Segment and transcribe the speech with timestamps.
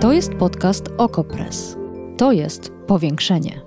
[0.00, 1.76] To jest podcast Okopres.
[2.16, 3.60] To jest powiększenie.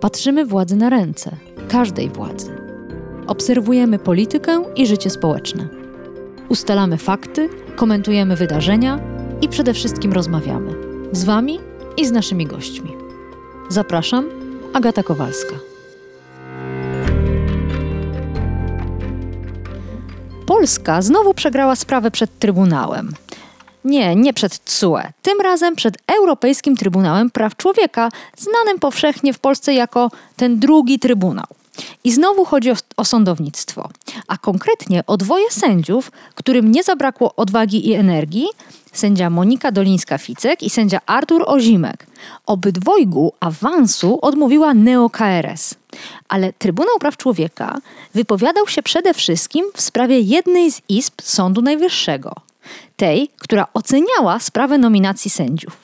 [0.00, 1.36] Patrzymy władzy na ręce,
[1.68, 2.58] każdej władzy.
[3.26, 5.68] Obserwujemy politykę i życie społeczne.
[6.48, 9.00] Ustalamy fakty, komentujemy wydarzenia
[9.40, 10.72] i przede wszystkim rozmawiamy
[11.12, 11.58] z Wami
[11.96, 12.96] i z naszymi gośćmi.
[13.68, 14.24] Zapraszam,
[14.72, 15.54] Agata Kowalska.
[20.46, 23.12] Polska znowu przegrała sprawę przed Trybunałem.
[23.84, 25.00] Nie, nie przed TSUE.
[25.22, 31.46] Tym razem przed Europejskim Trybunałem Praw Człowieka, znanym powszechnie w Polsce jako ten drugi Trybunał.
[32.04, 33.88] I znowu chodzi o, o, sądownictwo,
[34.28, 38.46] a konkretnie o dwoje sędziów, którym nie zabrakło odwagi i energii,
[38.92, 42.06] sędzia Monika Dolińska-Ficek i sędzia Artur Ozimek.
[42.46, 45.74] Obydwojgu awansu odmówiła Neo-KRS.
[46.28, 47.78] Ale Trybunał Praw Człowieka
[48.14, 52.32] wypowiadał się przede wszystkim w sprawie jednej z izb Sądu Najwyższego,
[52.96, 55.76] tej, która oceniała sprawę nominacji sędziów.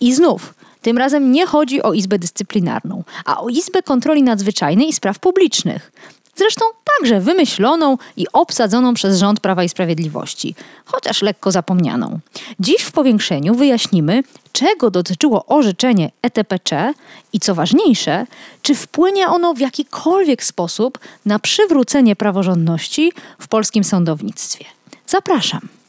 [0.00, 4.92] I znów, tym razem nie chodzi o Izbę Dyscyplinarną, a o Izbę Kontroli Nadzwyczajnej i
[4.92, 5.92] Spraw Publicznych.
[6.36, 6.64] Zresztą
[6.98, 12.18] także wymyśloną i obsadzoną przez rząd Prawa i Sprawiedliwości, chociaż lekko zapomnianą.
[12.60, 14.22] Dziś w powiększeniu wyjaśnimy,
[14.52, 16.94] czego dotyczyło orzeczenie ETPC
[17.32, 18.26] i co ważniejsze,
[18.62, 24.64] czy wpłynie ono w jakikolwiek sposób na przywrócenie praworządności w polskim sądownictwie.
[25.06, 25.79] Zapraszam.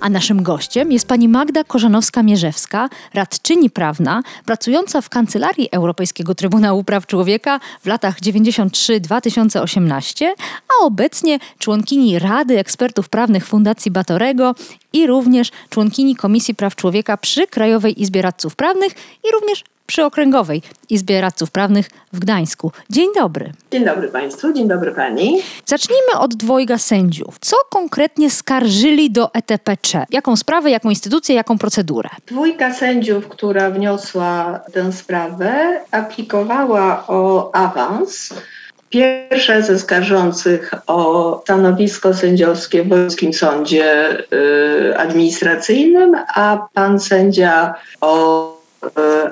[0.00, 7.06] A naszym gościem jest pani Magda Korzanowska-Mierzewska, radczyni prawna, pracująca w Kancelarii Europejskiego Trybunału Praw
[7.06, 10.26] Człowieka w latach 93-2018,
[10.68, 14.54] a obecnie członkini Rady Ekspertów Prawnych Fundacji Batorego
[14.92, 18.92] i również członkini Komisji Praw Człowieka przy Krajowej Izbie Radców Prawnych
[19.28, 22.72] i również przy Okręgowej Izbie Radców Prawnych w Gdańsku.
[22.90, 23.52] Dzień dobry.
[23.70, 25.42] Dzień dobry Państwu, dzień dobry Pani.
[25.66, 27.36] Zacznijmy od dwojga sędziów.
[27.40, 30.06] Co konkretnie skarżyli do ETPC?
[30.10, 32.08] Jaką sprawę, jaką instytucję, jaką procedurę?
[32.26, 38.34] Dwójka sędziów, która wniosła tę sprawę, aplikowała o awans.
[38.90, 48.57] Pierwsza ze skarżących o stanowisko sędziowskie w Polskim Sądzie y, Administracyjnym, a pan sędzia o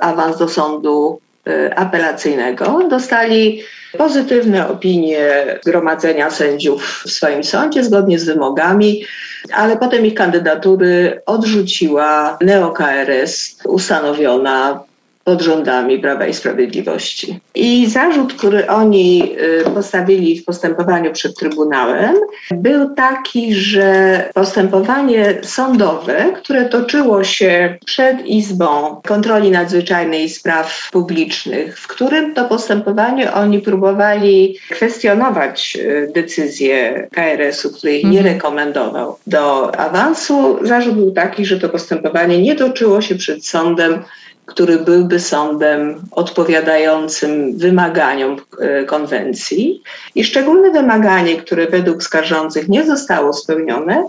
[0.00, 2.88] awans do sądu e, apelacyjnego.
[2.88, 3.62] Dostali
[3.98, 5.20] pozytywne opinie
[5.62, 9.04] Zgromadzenia Sędziów w swoim sądzie zgodnie z wymogami,
[9.52, 14.80] ale potem ich kandydatury odrzuciła NeoKRS ustanowiona
[15.26, 17.40] pod rządami Prawa i Sprawiedliwości.
[17.54, 19.32] I zarzut, który oni
[19.66, 22.14] y, postawili w postępowaniu przed Trybunałem,
[22.50, 31.78] był taki, że postępowanie sądowe, które toczyło się przed Izbą Kontroli Nadzwyczajnej i Spraw Publicznych,
[31.78, 38.34] w którym to postępowanie oni próbowali kwestionować y, decyzję KRS-u, który ich nie mhm.
[38.34, 44.02] rekomendował do awansu, zarzut był taki, że to postępowanie nie toczyło się przed sądem
[44.46, 49.82] który byłby sądem odpowiadającym wymaganiom e, konwencji.
[50.14, 54.08] I szczególne wymaganie, które według skarżących nie zostało spełnione,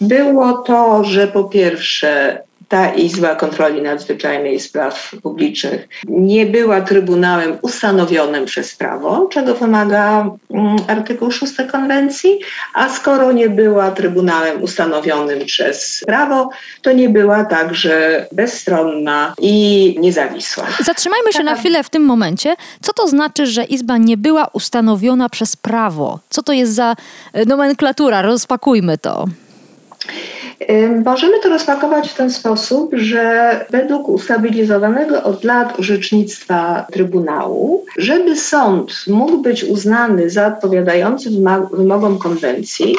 [0.00, 2.42] było to, że po pierwsze
[2.74, 10.30] ta Izba Kontroli Nadzwyczajnej i Spraw Publicznych nie była Trybunałem ustanowionym przez prawo, czego wymaga
[10.50, 12.38] mm, artykuł 6 konwencji,
[12.74, 16.50] a skoro nie była Trybunałem ustanowionym przez prawo,
[16.82, 20.66] to nie była także bezstronna i niezawisła.
[20.80, 22.56] Zatrzymajmy się na chwilę w tym momencie.
[22.82, 26.18] Co to znaczy, że Izba nie była ustanowiona przez prawo?
[26.30, 26.96] Co to jest za
[27.32, 28.22] e, nomenklatura?
[28.22, 29.26] Rozpakujmy to.
[31.04, 38.92] Możemy to rozpakować w ten sposób, że według ustabilizowanego od lat orzecznictwa Trybunału, żeby sąd
[39.06, 41.30] mógł być uznany za odpowiadający
[41.72, 42.96] wymogom konwencji,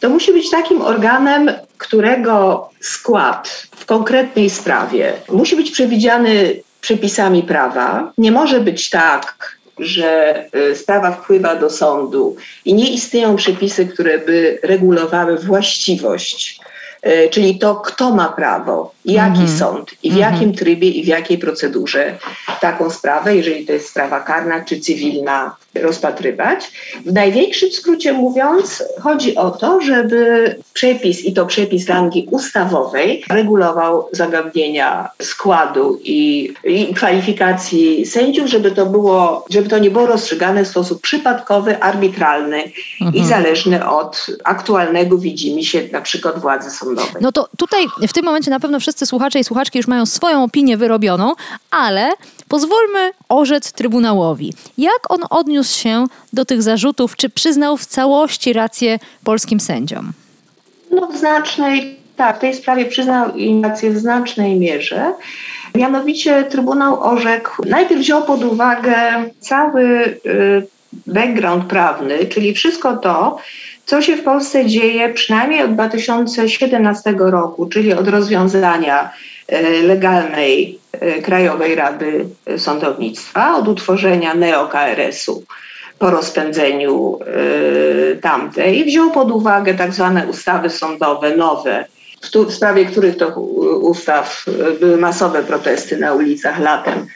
[0.00, 8.12] to musi być takim organem, którego skład w konkretnej sprawie musi być przewidziany przepisami prawa.
[8.18, 14.18] Nie może być tak, że y, sprawa wpływa do sądu i nie istnieją przepisy, które
[14.18, 16.60] by regulowały właściwość
[17.30, 19.58] czyli to, kto ma prawo, jaki mm -hmm.
[19.58, 20.18] sąd i w -hmm.
[20.18, 22.18] jakim trybie i w jakiej procedurze
[22.60, 26.70] taką sprawę, jeżeli to jest sprawa karna czy cywilna, rozpatrywać.
[27.06, 34.08] W największym skrócie mówiąc, chodzi o to, żeby przepis, i to przepis rangi ustawowej, regulował
[34.12, 40.68] zagadnienia składu i, i kwalifikacji sędziów, żeby to, było, żeby to nie było rozstrzygane w
[40.68, 42.62] sposób przypadkowy, arbitralny
[43.00, 43.14] mhm.
[43.14, 47.14] i zależny od aktualnego widzimy się na przykład władzy sądowej.
[47.20, 50.44] No to tutaj w tym momencie na pewno wszyscy słuchacze i słuchaczki już mają swoją
[50.44, 51.32] opinię wyrobioną,
[51.70, 52.10] ale
[52.48, 54.52] Pozwólmy orzec Trybunałowi.
[54.78, 57.16] Jak on odniósł się do tych zarzutów?
[57.16, 60.12] Czy przyznał w całości rację polskim sędziom?
[60.90, 65.12] No w znacznej, tak, w tej sprawie przyznał im rację w znacznej mierze.
[65.74, 68.94] Mianowicie Trybunał orzekł, najpierw wziął pod uwagę
[69.40, 70.66] cały y,
[71.06, 73.38] background prawny, czyli wszystko to,
[73.86, 79.10] co się w Polsce dzieje przynajmniej od 2017 roku, czyli od rozwiązania
[79.82, 80.78] legalnej
[81.18, 82.26] y, Krajowej Rady
[82.56, 85.42] Sądownictwa, od utworzenia neo-KRS-u
[85.98, 87.18] po rozpędzeniu
[88.20, 88.84] tamtej.
[88.84, 91.84] Wziął pod uwagę tak zwane ustawy sądowe nowe,
[92.48, 93.28] w sprawie których to
[93.80, 94.44] ustaw
[94.80, 97.06] były masowe protesty na ulicach latem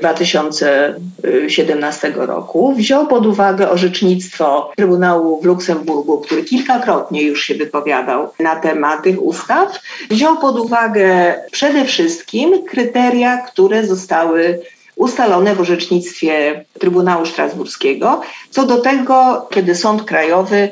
[0.00, 2.74] 2017 roku.
[2.74, 9.22] Wziął pod uwagę orzecznictwo Trybunału w Luksemburgu, który kilkakrotnie już się wypowiadał na temat tych
[9.22, 9.80] ustaw.
[10.10, 14.60] Wziął pod uwagę przede wszystkim kryteria, które zostały
[14.96, 18.20] ustalone w orzecznictwie Trybunału Strasburskiego,
[18.50, 20.68] co do tego, kiedy Sąd Krajowy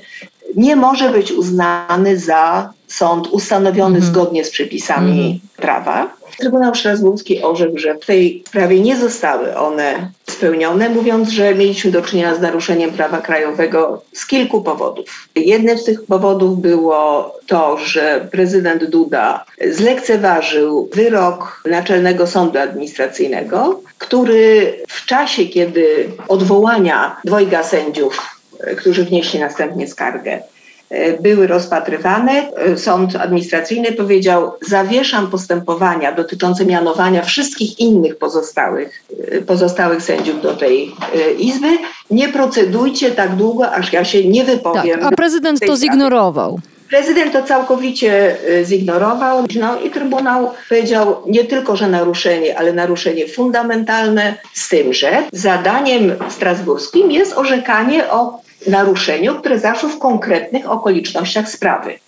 [0.57, 4.13] nie może być uznany za sąd ustanowiony mhm.
[4.13, 5.39] zgodnie z przepisami mhm.
[5.57, 6.13] prawa.
[6.39, 12.03] Trybunał Strasburski orzekł, że w tej sprawie nie zostały one spełnione, mówiąc, że mieliśmy do
[12.03, 15.29] czynienia z naruszeniem prawa krajowego z kilku powodów.
[15.37, 24.75] Jednym z tych powodów było to, że prezydent Duda zlekceważył wyrok Naczelnego Sądu Administracyjnego, który
[24.89, 28.19] w czasie, kiedy odwołania dwojga sędziów,
[28.77, 30.52] którzy wnieśli następnie skargę, E,
[31.21, 32.33] były rozpatrywane.
[32.33, 40.55] E, sąd administracyjny powiedział: Zawieszam postępowania dotyczące mianowania wszystkich innych pozostałych, e, pozostałych sędziów do
[40.55, 40.95] tej
[41.39, 41.69] izby.
[42.11, 45.01] Nie procedujcie tak długo, aż ja się nie wypowiem.
[45.01, 46.61] Tak, a prezydent to zignorował.
[46.89, 54.35] Prezydent to całkowicie zignorował no i Trybunał powiedział nie tylko, że naruszenie, ale naruszenie fundamentalne
[54.55, 61.99] z tym, że zadaniem strasburskim jest orzekanie o naruszeniu, które zaszło w konkretnych okolicznościach sprawy.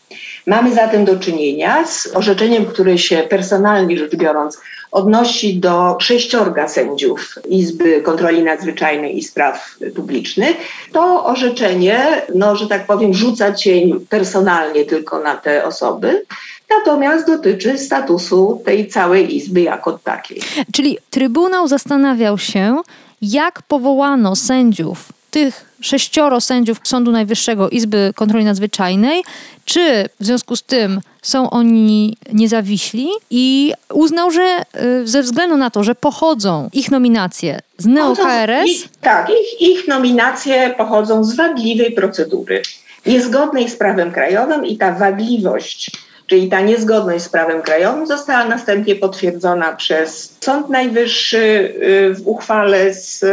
[0.46, 4.60] Mamy zatem do czynienia z orzeczeniem, które się personalnie rzecz biorąc
[4.92, 10.56] odnosi do sześciorga sędziów Izby Kontroli Nadzwyczajnej i Spraw Publicznych.
[10.92, 16.24] To orzeczenie, no, że tak powiem, rzuca cień personalnie tylko na te osoby,
[16.70, 20.40] natomiast dotyczy statusu tej całej Izby jako takiej.
[20.72, 22.80] Czyli Trybunał zastanawiał się,
[23.22, 29.22] jak powołano sędziów tych sześcioro sędziów Sądu Najwyższego Izby Kontroli Nadzwyczajnej,
[29.64, 33.08] czy w związku z tym są oni niezawiśli?
[33.30, 34.62] I uznał, że
[35.02, 38.88] y, ze względu na to, że pochodzą ich nominacje z neo-KRS...
[39.00, 42.62] Tak, ich, ich nominacje pochodzą z wadliwej procedury,
[43.06, 45.90] niezgodnej z prawem krajowym i ta wadliwość
[46.26, 52.94] Czyli ta niezgodność z prawem krajowym została następnie potwierdzona przez Sąd Najwyższy y, w uchwale
[52.94, 53.24] z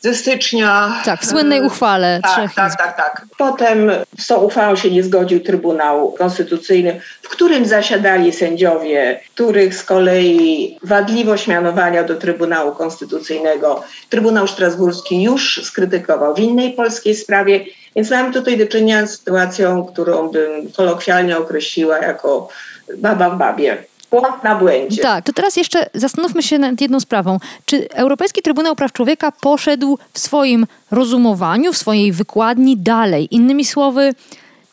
[0.00, 1.00] ze stycznia.
[1.04, 3.26] Tak, w słynnej uchwale tak, trzech tak, tak, tak.
[3.38, 9.84] Potem z tą uchwałą się nie zgodził Trybunał Konstytucyjny, w którym zasiadali sędziowie, których z
[9.84, 17.64] kolei wadliwość mianowania do Trybunału Konstytucyjnego Trybunał Strasburski już skrytykował w innej polskiej sprawie.
[17.96, 22.48] Więc mamy tutaj do czynienia z sytuacją, którą bym kolokwialnie określiła jako
[22.96, 23.76] baba w babie
[24.10, 25.02] błąd na błędzie.
[25.02, 27.38] Tak, to teraz jeszcze zastanówmy się nad jedną sprawą.
[27.64, 33.28] Czy Europejski Trybunał Praw Człowieka poszedł w swoim rozumowaniu, w swojej wykładni dalej?
[33.30, 34.14] Innymi słowy,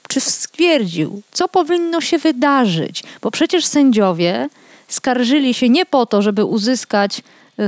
[0.07, 3.03] czy stwierdził, co powinno się wydarzyć?
[3.21, 4.49] Bo przecież sędziowie
[4.87, 7.21] skarżyli się nie po to, żeby uzyskać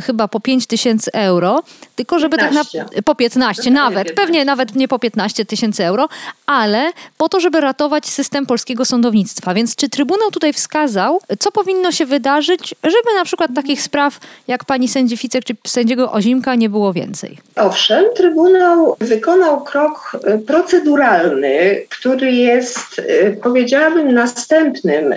[0.04, 1.64] chyba po 5 tysięcy euro,
[1.96, 2.80] tylko żeby 15.
[2.80, 6.10] tak na, po 15 nawet, pewnie nawet nie po 15 tysięcy euro,
[6.46, 9.54] ale po to, żeby ratować system polskiego sądownictwa.
[9.54, 14.66] Więc czy Trybunał tutaj wskazał, co powinno się wydarzyć, żeby na przykład takich spraw jak
[14.66, 17.38] pani sędzi Ficek czy sędziego Ozimka nie było więcej?
[17.56, 25.16] Owszem, Trybunał wykonał krok y, proceduralny, który jest, y, powiedziałabym, następnym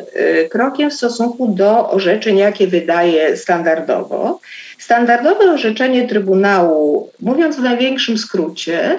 [0.50, 4.40] krokiem w stosunku do orzeczeń, jakie wydaje standardowo.
[4.80, 8.98] Standardowe orzeczenie Trybunału, mówiąc w największym skrócie,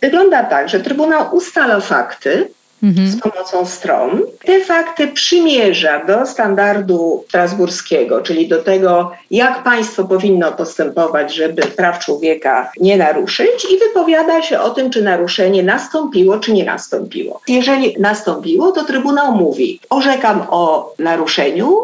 [0.00, 2.48] wygląda tak, że Trybunał ustala fakty,
[2.82, 3.08] mhm.
[3.08, 4.22] z pomocą stron.
[4.44, 12.04] Te fakty przymierza do standardu strasburskiego, czyli do tego, jak państwo powinno postępować, żeby praw
[12.04, 17.40] człowieka nie naruszyć i wypowiada się o tym, czy naruszenie nastąpiło, czy nie nastąpiło.
[17.48, 21.78] Jeżeli nastąpiło, to Trybunał mówi, orzekam o naruszeniu,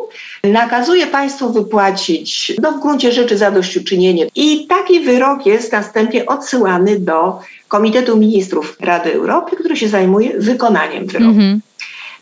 [0.45, 7.41] nakazuje państwu wypłacić no, w gruncie rzeczy zadośćuczynienie i taki wyrok jest następnie odsyłany do
[7.69, 11.31] Komitetu Ministrów Rady Europy, który się zajmuje wykonaniem wyroku.
[11.31, 11.61] Mm -hmm.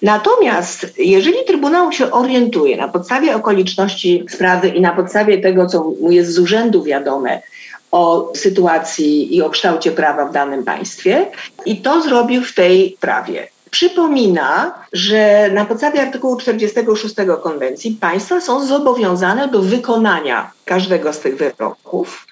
[0.02, 6.10] Natomiast jeżeli Trybunał się orientuje na podstawie okoliczności sprawy i na podstawie tego, co mu
[6.10, 7.42] jest z urzędu wiadome,
[7.90, 11.26] o sytuacji i o kształcie prawa w danym państwie
[11.66, 13.48] i to zrobił w tej prawie.
[13.70, 21.36] Przypomina, że na podstawie artykułu 46 konwencji państwa są zobowiązane do wykonania każdego z tych
[21.36, 22.26] wyroków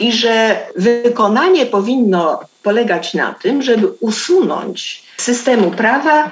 [0.00, 6.30] i że wykonanie powinno polegać na tym, żeby usunąć z systemu prawa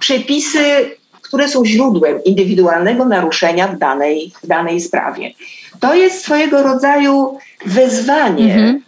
[0.00, 0.90] przepisy,
[1.22, 5.30] które są źródłem indywidualnego naruszenia w danej, w danej sprawie.
[5.80, 8.82] To jest swojego rodzaju wezwanie mhm.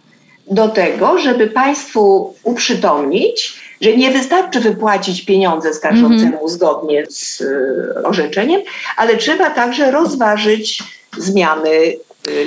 [0.51, 6.49] do tego, żeby państwu uprzytomnić, że nie wystarczy wypłacić pieniądze skarżącemu -hmm.
[6.49, 8.61] zgodnie z y, orzeczeniem,
[8.97, 10.83] ale trzeba także rozważyć
[11.17, 11.69] zmiany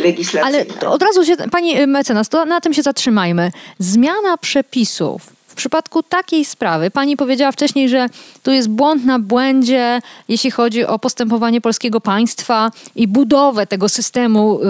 [0.02, 0.64] legislacyjne.
[0.80, 3.52] Ale od razu się, pani mecenas, to na tym się zatrzymajmy.
[3.78, 8.06] Zmiana przepisów w przypadku takiej sprawy, pani powiedziała wcześniej, że
[8.42, 14.60] tu jest błąd na błędzie, jeśli chodzi o postępowanie polskiego państwa i budowę tego systemu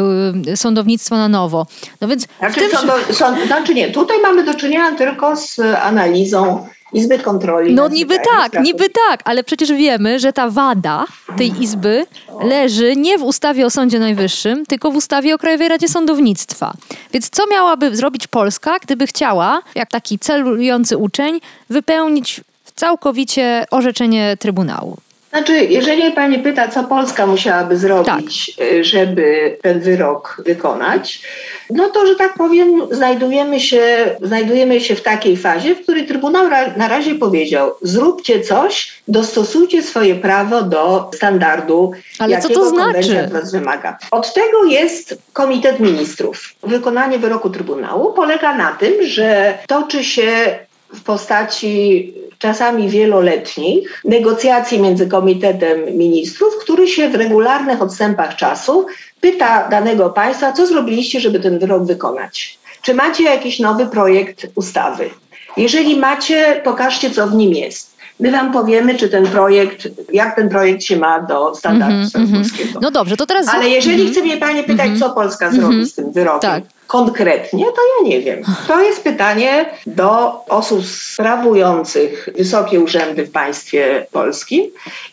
[0.47, 1.67] y, sądownictwa na nowo.
[2.01, 2.71] No więc znaczy, tym...
[2.71, 7.75] sądo, sąd, znaczy nie, tutaj mamy do czynienia tylko z analizą Izby Kontroli.
[7.75, 11.05] No niby tak, niby tak, ale przecież wiemy, że ta wada
[11.37, 12.07] tej izby
[12.43, 16.73] leży nie w ustawie o Sądzie Najwyższym, tylko w ustawie o Krajowej Radzie Sądownictwa.
[17.13, 22.41] Więc co miałaby zrobić Polska, gdyby chciała, jak taki celujący uczeń, wypełnić
[22.75, 24.97] całkowicie orzeczenie Trybunału?
[25.31, 28.67] Znaczy, jeżeli pani pyta, co Polska musiałaby zrobić, tak.
[28.67, 31.23] Y, żeby ten wyrok wykonać,
[31.71, 36.49] no to, że tak powiem, znajdujemy się, znajdujemy się w takiej fazie, w której Trybunał
[36.77, 43.29] na razie powiedział: zróbcie coś, dostosujcie swoje prawo do standardu, Ale jakiego co to znaczy?
[43.33, 43.99] was wymaga.
[44.11, 46.55] Od tego jest Komitet Ministrów.
[46.63, 50.59] Wykonanie wyroku Trybunału polega na tym, że toczy się
[50.95, 58.87] w postaci czasami wieloletnich negocjacji między Komitetem Ministrów, który się w regularnych odstępach czasu
[59.21, 62.59] pyta danego państwa, co zrobiliście, żeby ten wyrok wykonać.
[62.83, 65.11] Czy macie jakiś nowy projekt ustawy?
[65.57, 67.97] Jeżeli macie, pokażcie, co w nim jest.
[68.21, 72.79] My wam powiemy, czy ten projekt, jak ten projekt się ma do standardu mm -hmm,
[72.81, 73.49] No dobrze, to teraz...
[73.49, 74.13] Ale jeżeli mm -hmm.
[74.13, 75.01] chce mnie Pani pytać, mm -hmm.
[75.01, 75.87] co Polska zrobi mhm.
[75.87, 78.43] z tym wyrokiem, tak konkretnie, to ja nie wiem.
[78.69, 84.65] To jest pytanie do osób sprawujących wysokie urzędy w państwie polskim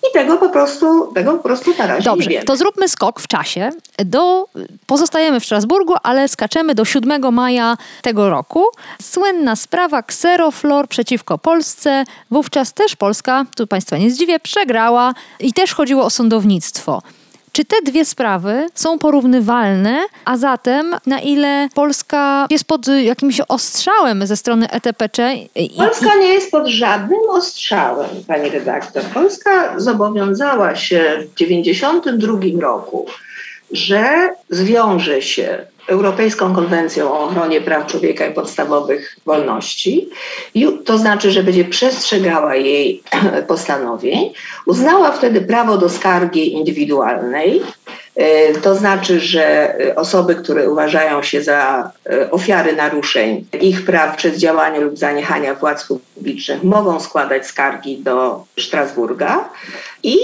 [0.09, 2.45] i tego po prostu, tego po prostu na razie Dobrze, nie wiem.
[2.45, 3.69] to zróbmy skok w czasie.
[3.97, 4.47] Do,
[4.85, 8.65] pozostajemy w Strasburgu, ale skaczemy do 7 maja tego roku.
[9.01, 12.03] Słynna sprawa Xeroflor przeciwko Polsce.
[12.31, 17.01] Wówczas też Polska, tu Państwa nie zdziwię, przegrała i też chodziło o sądownictwo.
[17.57, 24.27] Czy te dwie sprawy są porównywalne, a zatem na ile Polska jest pod jakimś ostrzałem
[24.27, 25.35] ze strony ETPC?
[25.77, 29.03] Polska nie jest pod żadnym ostrzałem, pani redaktor.
[29.03, 33.05] Polska zobowiązała się w 1992 roku,
[33.71, 40.09] że zwiąże się Europejską Konwencją o ochronie praw człowieka i podstawowych wolności,
[40.85, 43.03] to znaczy, że będzie przestrzegała jej
[43.47, 44.33] postanowień,
[44.65, 47.61] uznała wtedy prawo do skargi indywidualnej,
[48.15, 54.37] e, to znaczy, że osoby, które uważają się za e, ofiary naruszeń ich praw przez
[54.37, 59.49] działanie lub zaniechania władz publicznych mogą składać skargi do Strasburga.
[60.03, 60.17] I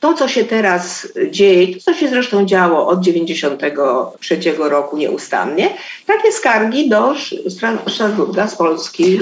[0.00, 5.70] to, co się teraz dzieje, to, co się zresztą działo od 1993 roku nieustannie,
[6.06, 7.14] takie skargi do
[7.88, 9.20] Strasburga z Polski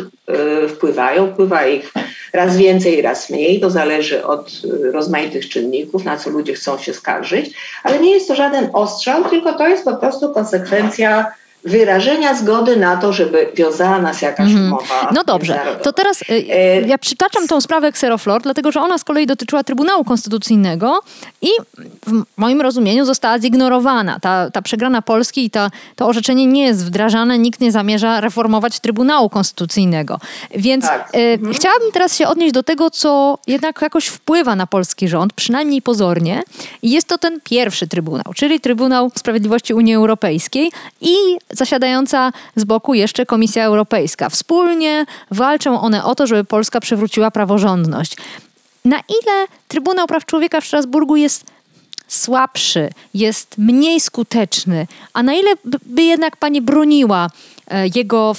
[0.64, 1.32] y, wpływają.
[1.32, 1.92] Wpływa ich
[2.32, 3.60] raz więcej, raz mniej.
[3.60, 7.50] To zależy od y, rozmaitych czynników, na co ludzie chcą się skarżyć.
[7.82, 11.32] Ale nie jest to żaden ostrzał, tylko to jest po prostu konsekwencja
[11.64, 14.66] wyrażenia zgody na to, żeby wiązała nas jakaś mm.
[14.66, 15.10] umowa.
[15.14, 19.04] No dobrze, to teraz y, e, ja przytaczam tą sprawę Xeroflor, dlatego że ona z
[19.04, 21.00] kolei dotyczyła Trybunału Konstytucyjnego
[21.42, 21.48] i
[22.06, 24.20] w moim rozumieniu została zignorowana.
[24.20, 28.80] Ta, ta przegrana Polski i ta, to orzeczenie nie jest wdrażane, nikt nie zamierza reformować
[28.80, 30.20] Trybunału Konstytucyjnego.
[30.50, 31.14] Więc tak.
[31.14, 31.54] y, mhm.
[31.54, 36.42] chciałabym teraz się odnieść do tego, co jednak jakoś wpływa na polski rząd, przynajmniej pozornie.
[36.82, 41.14] I jest to ten pierwszy Trybunał, czyli Trybunał Sprawiedliwości Unii Europejskiej i
[41.50, 44.28] zasiadająca z boku jeszcze Komisja Europejska.
[44.28, 48.16] Wspólnie walczą one o to, żeby Polska przywróciła praworządność.
[48.84, 51.44] Na ile Trybunał Praw Człowieka w Strasburgu jest
[52.08, 55.50] słabszy, jest mniej skuteczny, a na ile
[55.86, 57.30] by jednak pani broniła
[57.68, 58.34] e, jego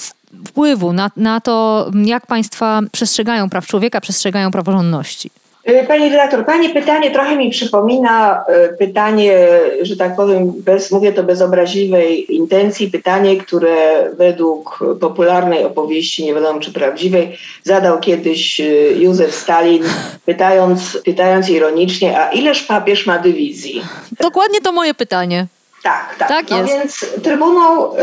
[0.45, 5.31] wpływu na, na to, jak państwa przestrzegają praw człowieka, przestrzegają praworządności?
[5.69, 9.47] Y, pani redaktor, Pani pytanie trochę mi przypomina y, pytanie,
[9.81, 16.33] że tak powiem, bez, mówię to bez obraźliwej intencji, pytanie, które według popularnej opowieści, nie
[16.33, 19.83] wiadomo czy prawdziwej, zadał kiedyś y, Józef Stalin,
[20.25, 23.81] pytając, pytając ironicznie, a ileż papież ma dywizji?
[24.19, 25.47] Dokładnie to moje pytanie.
[25.83, 26.27] Tak, tak.
[26.27, 26.73] Tak no jest.
[26.73, 27.93] więc Trybunał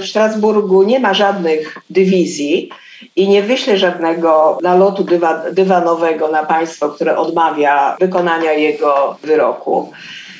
[0.00, 2.70] w Strasburgu nie ma żadnych dywizji
[3.16, 9.92] i nie wyśle żadnego nalotu dywa, dywanowego na państwo, które odmawia wykonania jego wyroku.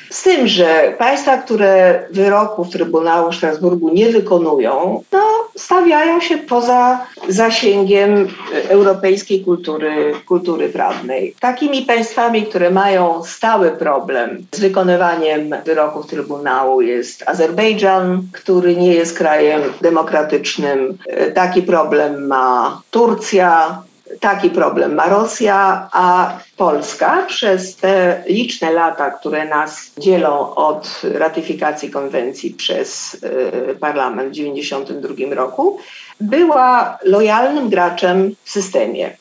[0.09, 5.19] Z tym, że państwa, które wyroków Trybunału w Strasburgu nie wykonują, no,
[5.55, 8.27] stawiają się poza zasięgiem
[8.69, 11.35] europejskiej kultury, kultury prawnej.
[11.39, 19.17] Takimi państwami, które mają stały problem z wykonywaniem wyroków Trybunału jest Azerbejdżan, który nie jest
[19.17, 20.97] krajem demokratycznym.
[21.33, 23.83] Taki problem ma Turcja,
[24.19, 31.89] Taki problem ma Rosja, a Polska przez te liczne lata, które nas dzielą od ratyfikacji
[31.89, 35.79] konwencji przez y, parlament w 1992 roku,
[36.21, 39.17] była lojalnym graczem w systemie.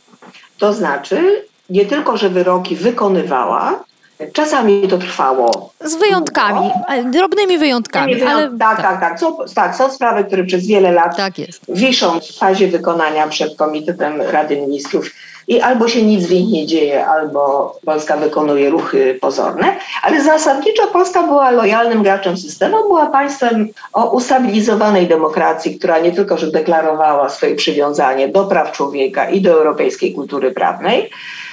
[0.58, 3.84] To znaczy, nie tylko, że wyroki wykonywała,
[4.32, 5.72] Czasami to trwało.
[5.80, 7.10] Z wyjątkami, długo.
[7.10, 8.14] drobnymi wyjątkami.
[8.14, 8.32] Wyjąt...
[8.32, 8.58] Ale...
[8.58, 9.20] Tak, tak, tak.
[9.20, 9.76] Są, tak.
[9.76, 11.32] Są sprawy, które przez wiele lat tak
[11.68, 15.10] wiszą w fazie wykonania przed Komitetem Rady Ministrów
[15.48, 20.86] i albo się nic w nich nie dzieje, albo Polska wykonuje ruchy pozorne, ale zasadniczo
[20.86, 27.28] Polska była lojalnym graczem systemu, była państwem o ustabilizowanej demokracji, która nie tylko, że deklarowała
[27.28, 31.10] swoje przywiązanie do praw człowieka i do europejskiej kultury prawnej,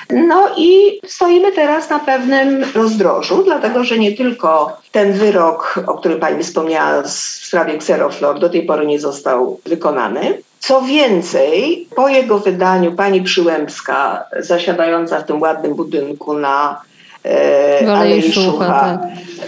[0.10, 6.20] no i stoimy teraz na pewnym rozdrożu, dlatego że nie tylko ten wyrok, o którym
[6.20, 10.38] pani wspomniała w sprawie Xeroflor, do tej pory nie został wykonany.
[10.60, 16.82] Co więcej, po jego wydaniu pani Przyłębska, zasiadająca w tym ładnym budynku na
[17.26, 19.00] e, Alei Szucha, tak.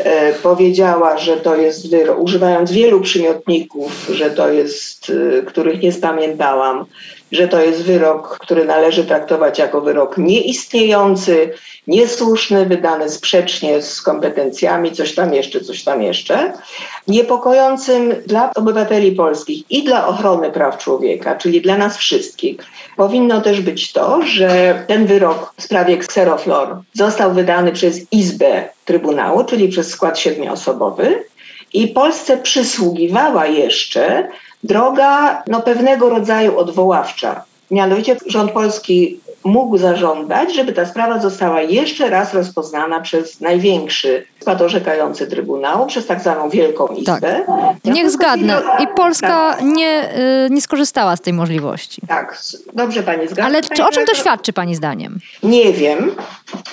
[0.03, 5.91] e, powiedziała, że to jest wyrok, używając wielu przymiotników, że to jest, e, których nie
[5.91, 6.85] spamiętałam,
[7.31, 11.53] że to jest wyrok, który należy traktować jako wyrok nieistniejący,
[11.87, 16.53] niesłuszny, wydany sprzecznie z kompetencjami, coś tam jeszcze, coś tam jeszcze.
[17.07, 22.57] Niepokojącym dla obywateli polskich i dla ochrony praw człowieka, czyli dla nas wszystkich,
[22.97, 29.43] powinno też być to, że ten wyrok w sprawie Xeroflor został wydany przez Izbę Trybunału,
[29.43, 31.23] czyli przez skład siedmioosobowy
[31.73, 34.27] i Polsce przysługiwała jeszcze
[34.63, 37.43] droga no, pewnego rodzaju odwoławcza.
[37.71, 44.61] Mianowicie rząd polski mógł zażądać, żeby ta sprawa została jeszcze raz rozpoznana przez największy skład
[44.61, 47.19] orzekający Trybunału, przez tak zwaną Wielką Izbę.
[47.21, 47.75] Tak.
[47.85, 48.61] Niech zgadnę.
[48.79, 49.61] I Polska tak.
[49.61, 50.09] nie,
[50.47, 52.01] y, nie skorzystała z tej możliwości.
[52.07, 52.41] Tak,
[52.73, 53.43] dobrze pani zgadza.
[53.43, 55.19] Ale czy, o czym to świadczy pani zdaniem?
[55.43, 56.15] Nie wiem.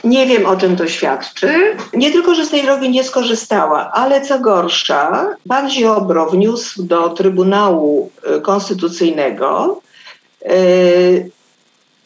[0.05, 1.77] Nie wiem, o czym to świadczy.
[1.93, 7.09] Nie tylko, że z tej drogi nie skorzystała, ale co gorsza, pan Ziobro wniósł do
[7.09, 9.81] Trybunału y, Konstytucyjnego
[10.51, 11.31] y,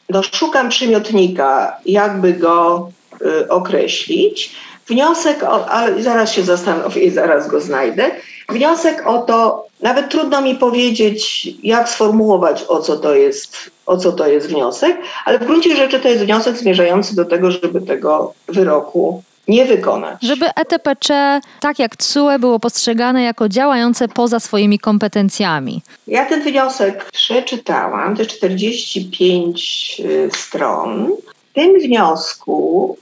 [0.08, 2.88] no, szukam przymiotnika, jakby go
[3.22, 4.52] y, określić.
[4.88, 8.10] Wniosek, o, ale zaraz się zastanowię i zaraz go znajdę.
[8.48, 14.12] Wniosek o to, nawet trudno mi powiedzieć, jak sformułować, o co to jest, o co
[14.12, 18.34] to jest wniosek, ale w gruncie rzeczy to jest wniosek zmierzający do tego, żeby tego
[18.48, 20.18] wyroku nie wykonać.
[20.22, 25.82] Żeby ETPC, tak jak CUE, było postrzegane jako działające poza swoimi kompetencjami.
[26.06, 31.12] Ja ten wniosek przeczytałam, to 45 y, stron.
[31.50, 32.96] W tym wniosku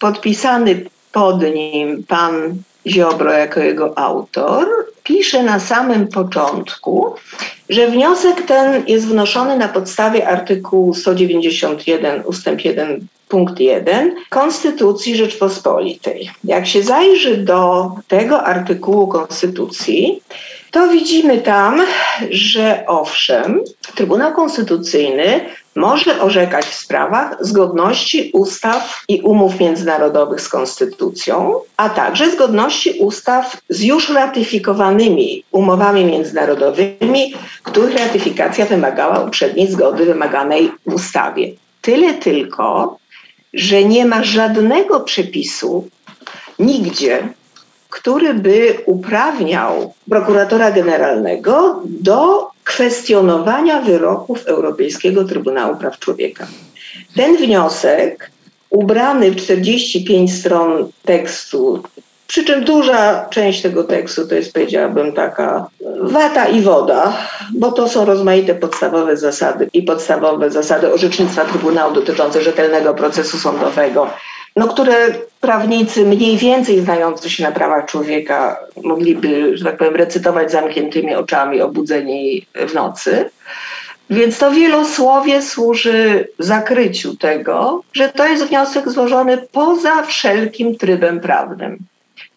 [0.00, 2.54] podpisany pod nim pan
[2.86, 4.66] Ziobro jako jego autor,
[5.02, 7.14] pisze na samym początku,
[7.68, 16.30] że wniosek ten jest wnoszony na podstawie artykułu 191 ustęp 1 punkt 1 Konstytucji Rzeczpospolitej.
[16.44, 20.22] Jak się zajrzy do tego artykułu Konstytucji,
[20.70, 21.82] to widzimy tam,
[22.30, 23.60] że owszem,
[23.94, 25.40] Trybunał Konstytucyjny
[25.76, 33.56] może orzekać w sprawach zgodności ustaw i umów międzynarodowych z konstytucją, a także zgodności ustaw
[33.68, 41.52] z już ratyfikowanymi umowami międzynarodowymi, których ratyfikacja wymagała uprzedniej zgody wymaganej w ustawie.
[41.82, 42.96] Tyle tylko,
[43.54, 45.88] że nie ma żadnego przepisu
[46.58, 47.28] nigdzie,
[47.90, 56.46] który by uprawniał prokuratora generalnego do kwestionowania wyroków Europejskiego Trybunału Praw Człowieka.
[57.16, 58.30] Ten wniosek,
[58.70, 61.82] ubrany w 45 stron tekstu
[62.32, 65.66] Przy czym duża część tego tekstu to jest, powiedziałabym, taka
[66.02, 67.16] wata i woda,
[67.54, 74.10] bo to są rozmaite podstawowe zasady i podstawowe zasady orzecznictwa Trybunału dotyczące rzetelnego procesu sądowego,
[74.56, 74.94] no, które
[75.40, 81.60] prawnicy mniej więcej znający się na prawach człowieka mogliby, że tak powiem, recytować zamkniętymi oczami,
[81.60, 83.30] obudzeni w nocy.
[84.10, 91.78] Więc to wielosłowie służy zakryciu tego, że to jest wniosek złożony poza wszelkim trybem prawnym.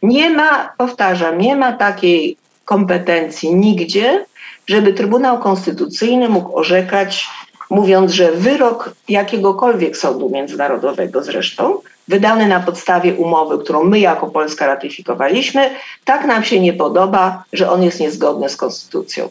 [0.04, 4.26] Nie ma, powtarzam, nie ma takiej kompetencji nigdzie,
[4.68, 7.28] żeby Trybunał Konstytucyjny mógł orzekać,
[7.70, 14.68] mówiąc, że wyrok jakiegokolwiek sądu międzynarodowego zresztą, wydany na podstawie umowy, którą my jako Polska
[14.68, 15.70] ratyfikowaliśmy,
[16.06, 19.30] tak nam się nie podoba, że on jest niezgodny z konstytucją.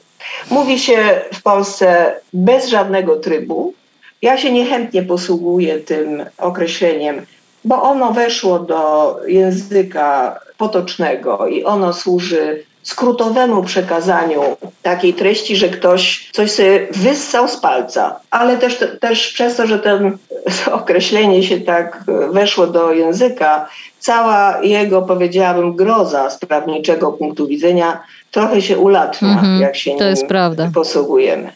[0.51, 3.75] Mówi się w Polsce bez żadnego trybu.
[4.23, 7.27] Ja się niechętnie posługuję tym określeniem,
[7.65, 14.43] bo ono weszło do języka potocznego i ono służy skrótowemu przekazaniu
[14.83, 19.79] takiej treści, że ktoś coś sobie wyssał z palca, ale też, też przez to, że
[19.79, 20.19] ten
[20.81, 28.01] określenie się tak weszło do języka, cała jego, powiedziałabym, groza z prawniczego punktu widzenia
[28.31, 30.71] trochę się ulatnia, -hmm, jak się to nim prawda.
[30.75, 31.53] posługujemy.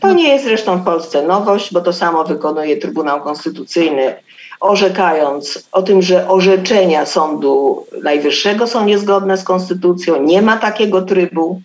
[0.00, 4.14] To nie jest zresztą w Polsce nowość, bo to samo wykonuje Trybunał Konstytucyjny
[4.60, 11.62] orzekając o tym, że orzeczenia Sądu Najwyższego są niezgodne z konstytucją, nie ma takiego trybu.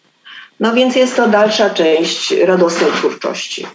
[0.60, 3.68] No więc jest to dalsza część radosnej twórczości.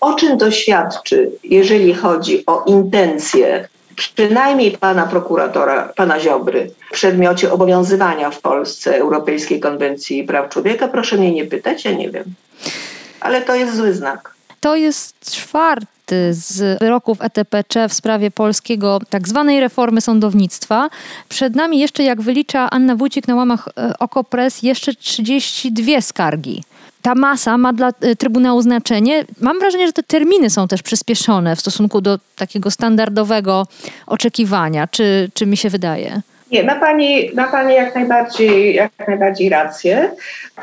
[0.00, 7.52] O czym to świadczy, jeżeli chodzi o intencje przynajmniej pana prokuratora, pana Ziobry, w przedmiocie
[7.52, 10.88] obowiązywania w Polsce Europejskiej Konwencji Praw Człowieka?
[10.88, 12.24] Proszę mnie nie pytać, ja nie wiem.
[13.20, 14.34] Ale to jest zły znak.
[14.60, 15.95] To jest czwarty
[16.30, 20.88] z wyroków ETPC w sprawie polskiego tak zwanej reformy sądownictwa.
[21.28, 26.62] Przed nami jeszcze, jak wylicza Anna Wójcik na łamach e, OKO.press, jeszcze 32 skargi
[27.06, 29.24] ta masa ma dla e, Trybunału znaczenie.
[29.40, 33.66] Mam wrażenie, że te terminy są też przyspieszone w stosunku do takiego standardowego
[34.06, 34.86] oczekiwania.
[34.86, 36.22] Czy, czy mi się wydaje?
[36.50, 40.10] Nie, ma pani, ma pani jak, najbardziej, jak najbardziej rację.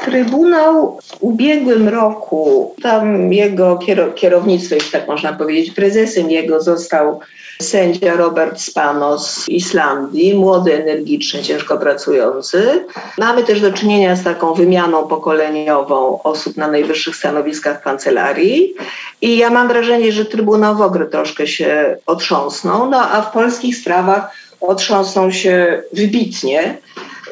[0.06, 3.80] Trybunał w ubiegłym roku, tam jego
[4.16, 7.20] kierownictwo, jeśli tak można powiedzieć, prezesem jego został
[7.62, 12.86] sędzia Robert Spano z Islandii, młody, energiczny, ciężko pracujący.
[13.18, 18.74] Mamy też do czynienia z taką wymianą pokoleniową osób na najwyższych stanowiskach kancelarii
[19.22, 23.78] i ja mam wrażenie, że Trybunał w ogóle troszkę się otrząsnął, no a w polskich
[23.78, 24.32] sprawach
[24.68, 26.78] otrząsnął się wybitnie,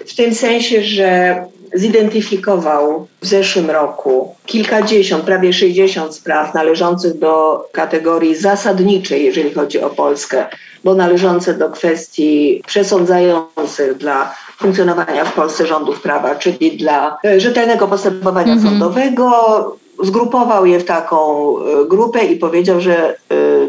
[0.05, 1.35] w tym sensie, że
[1.73, 9.89] zidentyfikował w zeszłym roku kilkadziesiąt, prawie 60 spraw należących do kategorii zasadniczej, jeżeli chodzi o
[9.89, 10.45] Polskę,
[10.83, 18.55] bo należące do kwestii przesądzających dla funkcjonowania w Polsce rządów prawa, czyli dla rzetelnego postępowania
[18.55, 18.63] -hmm.
[18.63, 19.77] sądowego.
[20.03, 23.15] Zgrupował je w taką e, grupę i powiedział, że e,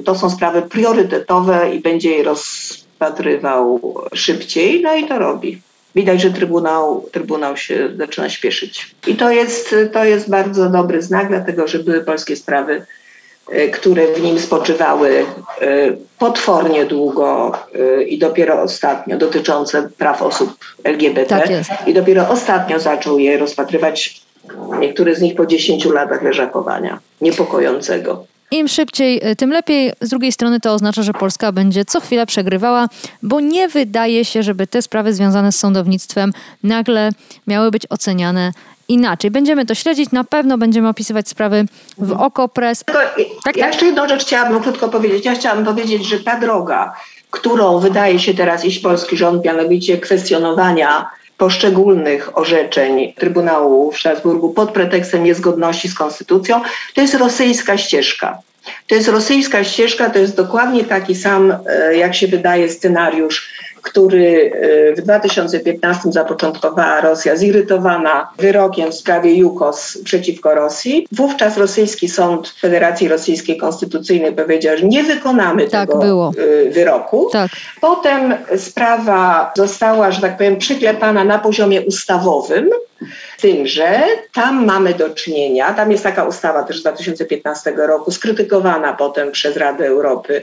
[0.05, 3.81] to są sprawy priorytetowe i będzie je roz rozpatrywał
[4.15, 5.63] szybciej, no i to robi.
[5.95, 8.95] Widać, że Trybunał, Trybunał się zaczyna śpieszyć.
[9.07, 12.87] I to jest, to jest bardzo dobry znak, dlatego że były polskie sprawy,
[13.51, 15.25] e, które w nim spoczywały e,
[16.19, 21.41] potwornie długo e, i dopiero ostatnio dotyczące praw osób LGBT.
[21.41, 24.23] Tak I dopiero ostatnio zaczął je rozpatrywać
[24.81, 28.32] niektóre z nich po 10 latach leżakowania niepokojącego.
[28.53, 29.93] Im szybciej, y, tym lepiej.
[30.01, 32.89] Z drugiej strony to oznacza, że Polska będzie co chwilę przegrywała,
[33.23, 37.11] bo nie wydaje się, żeby te sprawy związane z sądownictwem nagle
[37.47, 38.53] miały być oceniane
[38.89, 39.31] inaczej.
[39.31, 41.65] Będziemy to śledzić, na pewno będziemy opisywać sprawy
[41.99, 42.85] w OKO.press.
[42.85, 43.57] Tak, tak?
[43.57, 45.25] Ja jeszcze jedną rzecz chciałabym krótko powiedzieć.
[45.25, 46.97] Ja chciałabym powiedzieć, że ta droga,
[47.31, 51.11] którą wydaje się teraz iść polski rząd, mianowicie kwestionowania
[51.43, 56.61] poszczególnych orzeczeń Trybunału w Strasburgu pod pretekstem niezgodności z konstytucją,
[56.95, 58.39] to jest rosyjska ścieżka.
[58.87, 63.51] To jest rosyjska ścieżka, to jest dokładnie taki sam, e, jak się wydaje, scenariusz
[63.83, 64.51] który
[64.91, 71.07] e, w 2015 zapoczątkowała Rosja, zirytowana wyrokiem w sprawie Jukos przeciwko Rosji.
[71.13, 76.33] Wówczas rosyjski sąd Federacji Rosyjskiej Konstytucyjnej powiedział, że nie wykonamy tak tego było.
[76.67, 77.29] E, wyroku.
[77.33, 77.51] Tak.
[77.81, 82.71] Potem sprawa została, że tak powiem, przyklepana na poziomie ustawowym
[83.43, 84.01] Tym, że
[84.33, 89.57] tam mamy do czynienia, tam jest taka ustawa też z 2015 roku, skrytykowana potem przez
[89.57, 90.43] Radę Europy,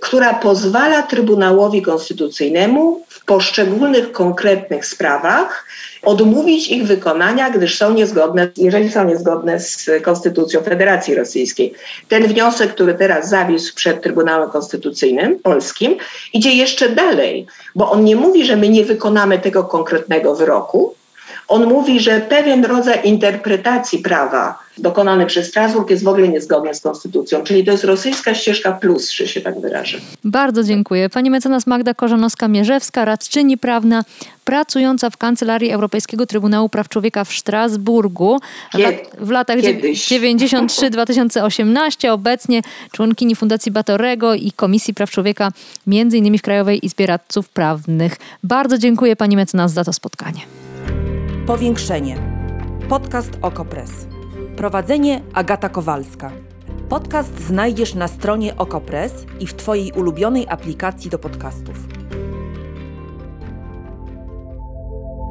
[0.00, 5.66] która pozwala Trybunałowi Konstytucyjnemu w poszczególnych konkretnych sprawach
[6.02, 11.74] odmówić ich wykonania, gdyż są niezgodne, jeżeli są niezgodne z Konstytucją Federacji Rosyjskiej.
[12.08, 15.96] Ten wniosek, który teraz zawisł przed Trybunałem Konstytucyjnym Polskim,
[16.32, 20.94] idzie jeszcze dalej, bo on nie mówi, że my nie wykonamy tego konkretnego wyroku.
[21.48, 26.80] On mówi, że pewien rodzaj interpretacji prawa dokonany przez Strasburg jest w ogóle niezgodny z
[26.80, 27.42] konstytucją.
[27.42, 29.98] Czyli to jest rosyjska ścieżka plus, że się tak wyrażę.
[30.24, 31.08] Bardzo dziękuję.
[31.08, 34.04] Pani mecenas Magda Korzanowska-Mierzewska, radczyni prawna,
[34.44, 38.38] pracująca w Kancelarii Europejskiego Trybunału Praw Człowieka w Strasburgu
[38.72, 40.08] w, Kiedy- w latach kiedyś.
[40.08, 45.50] 93-2018, obecnie członkini Fundacji Batorego i Komisji Praw Człowieka,
[45.86, 48.16] między innymi w Krajowej Izbie Radców Prawnych.
[48.42, 50.61] Bardzo dziękuję pani mecenas za to spotkanie.
[51.46, 52.16] Powiększenie.
[52.88, 53.90] Podcast Okopres.
[54.56, 56.30] Prowadzenie Agata Kowalska.
[56.88, 61.76] Podcast znajdziesz na stronie Okopres i w Twojej ulubionej aplikacji do podcastów.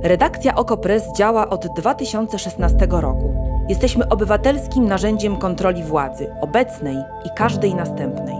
[0.03, 3.33] Redakcja Okopres działa od 2016 roku.
[3.69, 8.35] Jesteśmy obywatelskim narzędziem kontroli władzy, obecnej i każdej następnej.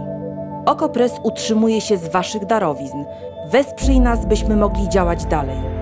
[0.66, 3.04] Okopres utrzymuje się z Waszych darowizn.
[3.50, 5.81] Wesprzyj nas, byśmy mogli działać dalej.